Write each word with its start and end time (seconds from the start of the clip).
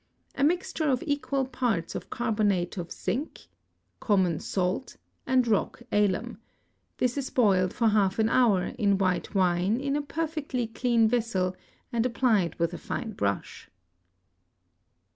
2. 0.33 0.41
A 0.41 0.43
mixture 0.43 0.89
of 0.89 1.03
equal 1.05 1.45
parts 1.45 1.93
of 1.93 2.09
carbonate 2.09 2.75
of 2.75 2.91
zinc, 2.91 3.41
common 3.99 4.39
salt, 4.39 4.97
and 5.27 5.47
rock 5.47 5.83
alum; 5.91 6.39
this 6.97 7.19
is 7.19 7.29
boiled 7.29 7.71
for 7.71 7.89
half 7.89 8.17
an 8.17 8.27
hour 8.27 8.63
in 8.79 8.97
white 8.97 9.35
wine 9.35 9.79
in 9.79 9.95
a 9.95 10.01
perfectly 10.01 10.65
clean 10.65 11.07
vessel 11.07 11.55
and 11.93 12.03
applied 12.03 12.55
with 12.55 12.73
a 12.73 12.79
fine 12.79 13.11
brush. 13.11 13.69